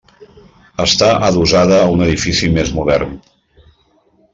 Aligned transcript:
Està 0.85 1.11
adossada 1.29 1.79
a 1.83 1.93
un 1.99 2.03
edifici 2.09 2.53
més 2.59 2.77
modern. 2.79 3.17